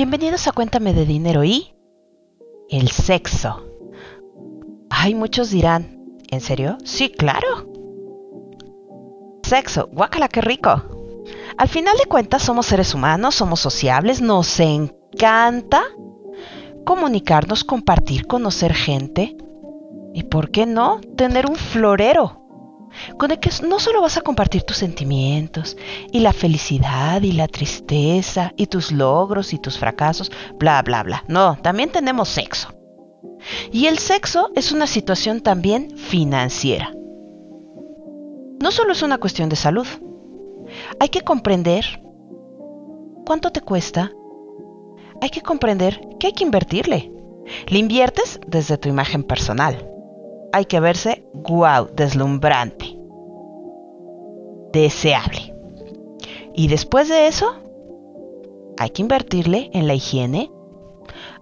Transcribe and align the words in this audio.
Bienvenidos 0.00 0.48
a 0.48 0.52
Cuéntame 0.52 0.94
de 0.94 1.04
Dinero 1.04 1.44
y 1.44 1.74
el 2.70 2.88
sexo. 2.88 3.66
Ay, 4.88 5.14
muchos 5.14 5.50
dirán, 5.50 6.16
¿en 6.30 6.40
serio? 6.40 6.78
Sí, 6.84 7.10
claro. 7.10 7.70
Sexo, 9.42 9.90
guácala, 9.92 10.28
qué 10.28 10.40
rico. 10.40 10.82
Al 11.58 11.68
final 11.68 11.98
de 11.98 12.06
cuentas 12.06 12.42
somos 12.42 12.64
seres 12.64 12.94
humanos, 12.94 13.34
somos 13.34 13.60
sociables, 13.60 14.22
nos 14.22 14.58
encanta 14.58 15.82
comunicarnos, 16.86 17.62
compartir, 17.62 18.26
conocer 18.26 18.72
gente. 18.72 19.36
¿Y 20.14 20.22
por 20.22 20.50
qué 20.50 20.64
no? 20.64 21.02
Tener 21.14 21.44
un 21.44 21.56
florero 21.56 22.40
con 23.18 23.30
el 23.30 23.38
que 23.38 23.50
no 23.66 23.78
solo 23.78 24.00
vas 24.00 24.16
a 24.16 24.22
compartir 24.22 24.62
tus 24.62 24.76
sentimientos 24.76 25.76
y 26.12 26.20
la 26.20 26.32
felicidad 26.32 27.22
y 27.22 27.32
la 27.32 27.48
tristeza 27.48 28.52
y 28.56 28.66
tus 28.66 28.92
logros 28.92 29.52
y 29.52 29.58
tus 29.58 29.78
fracasos, 29.78 30.30
bla, 30.58 30.82
bla, 30.82 31.02
bla. 31.02 31.24
No, 31.28 31.56
también 31.60 31.90
tenemos 31.90 32.28
sexo. 32.28 32.74
Y 33.72 33.86
el 33.86 33.98
sexo 33.98 34.50
es 34.54 34.72
una 34.72 34.86
situación 34.86 35.40
también 35.40 35.96
financiera. 35.96 36.92
No 38.60 38.70
solo 38.70 38.92
es 38.92 39.02
una 39.02 39.18
cuestión 39.18 39.48
de 39.48 39.56
salud. 39.56 39.86
Hay 40.98 41.08
que 41.08 41.22
comprender 41.22 42.02
cuánto 43.26 43.50
te 43.50 43.62
cuesta. 43.62 44.12
Hay 45.22 45.30
que 45.30 45.40
comprender 45.40 46.00
que 46.18 46.28
hay 46.28 46.32
que 46.32 46.44
invertirle. 46.44 47.10
Le 47.66 47.78
inviertes 47.78 48.38
desde 48.46 48.78
tu 48.78 48.88
imagen 48.88 49.24
personal 49.24 49.89
hay 50.52 50.64
que 50.64 50.80
verse 50.80 51.24
guau, 51.32 51.88
deslumbrante, 51.94 52.96
deseable. 54.72 55.54
Y 56.54 56.68
después 56.68 57.08
de 57.08 57.26
eso, 57.26 57.54
hay 58.78 58.90
que 58.90 59.02
invertirle 59.02 59.70
en 59.72 59.86
la 59.86 59.94
higiene, 59.94 60.50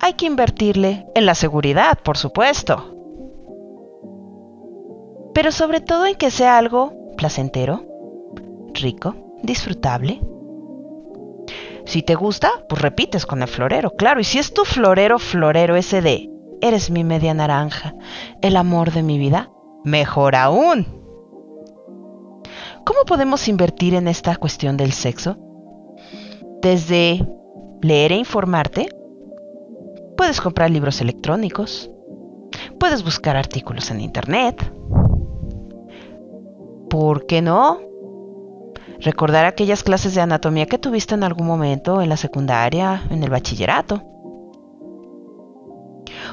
hay 0.00 0.14
que 0.14 0.26
invertirle 0.26 1.06
en 1.14 1.26
la 1.26 1.34
seguridad, 1.34 1.98
por 2.02 2.16
supuesto. 2.16 2.96
Pero 5.34 5.50
sobre 5.50 5.80
todo 5.80 6.06
en 6.06 6.14
que 6.14 6.30
sea 6.30 6.58
algo 6.58 6.92
placentero, 7.16 7.84
rico, 8.74 9.14
disfrutable. 9.42 10.20
Si 11.84 12.02
te 12.02 12.14
gusta, 12.14 12.50
pues 12.68 12.80
repites 12.80 13.26
con 13.26 13.42
el 13.42 13.48
florero, 13.48 13.90
claro. 13.96 14.20
Y 14.20 14.24
si 14.24 14.38
es 14.38 14.54
tu 14.54 14.64
florero, 14.64 15.18
florero 15.18 15.74
ese 15.74 16.00
de 16.00 16.30
eres 16.62 16.90
mi 16.90 17.04
media 17.04 17.34
naranja, 17.34 17.94
el 18.40 18.56
amor 18.56 18.92
de 18.92 19.02
mi 19.02 19.18
vida, 19.18 19.50
mejor 19.84 20.36
aún. 20.36 20.86
¿Cómo 22.86 23.04
podemos 23.04 23.48
invertir 23.48 23.94
en 23.94 24.08
esta 24.08 24.36
cuestión 24.36 24.76
del 24.76 24.92
sexo? 24.92 25.36
Desde 26.62 27.26
leer 27.82 28.12
e 28.12 28.16
informarte, 28.16 28.88
puedes 30.16 30.40
comprar 30.40 30.70
libros 30.70 31.00
electrónicos, 31.00 31.90
puedes 32.78 33.04
buscar 33.04 33.36
artículos 33.36 33.90
en 33.90 34.00
Internet. 34.00 34.72
¿Por 36.88 37.26
qué 37.26 37.42
no? 37.42 37.80
Recordar 39.00 39.46
aquellas 39.46 39.82
clases 39.82 40.14
de 40.14 40.20
anatomía 40.20 40.66
que 40.66 40.78
tuviste 40.78 41.16
en 41.16 41.24
algún 41.24 41.46
momento 41.48 42.00
en 42.02 42.08
la 42.08 42.16
secundaria, 42.16 43.02
en 43.10 43.24
el 43.24 43.30
bachillerato 43.30 44.12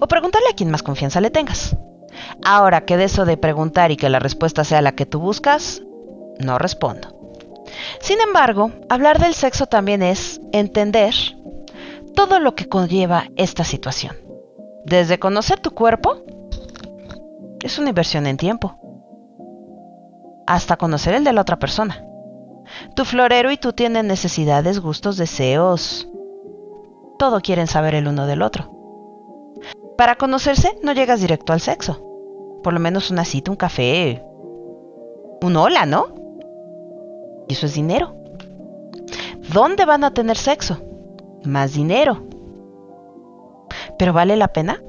o 0.00 0.08
preguntarle 0.08 0.48
a 0.50 0.54
quien 0.54 0.70
más 0.70 0.82
confianza 0.82 1.20
le 1.20 1.30
tengas. 1.30 1.76
Ahora 2.44 2.84
que 2.84 2.96
de 2.96 3.04
eso 3.04 3.24
de 3.24 3.36
preguntar 3.36 3.90
y 3.90 3.96
que 3.96 4.08
la 4.08 4.18
respuesta 4.18 4.64
sea 4.64 4.82
la 4.82 4.92
que 4.92 5.06
tú 5.06 5.20
buscas, 5.20 5.82
no 6.38 6.58
respondo. 6.58 7.14
Sin 8.00 8.20
embargo, 8.20 8.70
hablar 8.88 9.18
del 9.18 9.34
sexo 9.34 9.66
también 9.66 10.02
es 10.02 10.40
entender 10.52 11.14
todo 12.14 12.38
lo 12.38 12.54
que 12.54 12.68
conlleva 12.68 13.24
esta 13.36 13.64
situación. 13.64 14.16
Desde 14.84 15.18
conocer 15.18 15.60
tu 15.60 15.72
cuerpo, 15.72 16.22
es 17.62 17.78
una 17.78 17.88
inversión 17.88 18.26
en 18.26 18.36
tiempo, 18.36 18.78
hasta 20.46 20.76
conocer 20.76 21.14
el 21.14 21.24
de 21.24 21.32
la 21.32 21.40
otra 21.40 21.58
persona. 21.58 22.04
Tu 22.94 23.04
florero 23.04 23.50
y 23.50 23.56
tú 23.56 23.72
tienen 23.72 24.06
necesidades, 24.06 24.80
gustos, 24.80 25.16
deseos. 25.16 26.08
Todo 27.18 27.40
quieren 27.40 27.66
saber 27.66 27.94
el 27.94 28.08
uno 28.08 28.26
del 28.26 28.42
otro. 28.42 28.73
Para 29.96 30.16
conocerse 30.16 30.76
no 30.82 30.92
llegas 30.92 31.20
directo 31.20 31.52
al 31.52 31.60
sexo. 31.60 32.00
Por 32.62 32.72
lo 32.72 32.80
menos 32.80 33.10
una 33.10 33.24
cita, 33.24 33.50
un 33.50 33.56
café, 33.56 34.24
un 35.42 35.56
hola, 35.56 35.86
¿no? 35.86 36.06
Y 37.48 37.52
eso 37.52 37.66
es 37.66 37.74
dinero. 37.74 38.16
¿Dónde 39.52 39.84
van 39.84 40.02
a 40.04 40.12
tener 40.12 40.36
sexo? 40.36 40.78
Más 41.44 41.74
dinero. 41.74 42.26
¿Pero 43.98 44.12
vale 44.12 44.36
la 44.36 44.48
pena? 44.48 44.82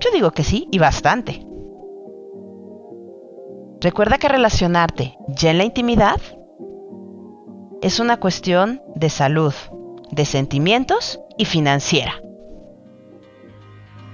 Yo 0.00 0.10
digo 0.12 0.30
que 0.30 0.44
sí, 0.44 0.68
y 0.70 0.78
bastante. 0.78 1.44
Recuerda 3.80 4.18
que 4.18 4.28
relacionarte 4.28 5.16
ya 5.28 5.50
en 5.50 5.58
la 5.58 5.64
intimidad 5.64 6.20
es 7.82 7.98
una 7.98 8.18
cuestión 8.18 8.80
de 8.94 9.10
salud, 9.10 9.52
de 10.12 10.24
sentimientos 10.24 11.20
y 11.36 11.46
financiera. 11.46 12.14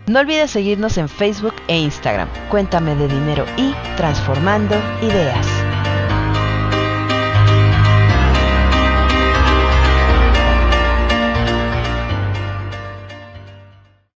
No 0.09 0.21
olvides 0.21 0.51
seguirnos 0.51 0.97
en 0.97 1.07
Facebook 1.07 1.55
e 1.69 1.79
Instagram. 1.79 2.29
Cuéntame 2.49 2.95
de 2.95 3.09
dinero 3.09 3.45
y 3.59 3.75
transformando 3.99 4.75
ideas. 5.03 5.47